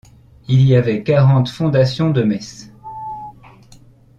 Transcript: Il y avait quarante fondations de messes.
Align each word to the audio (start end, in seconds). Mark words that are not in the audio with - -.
Il 0.47 0.63
y 0.65 0.75
avait 0.75 1.03
quarante 1.03 1.47
fondations 1.47 2.09
de 2.09 2.23
messes. 2.23 2.73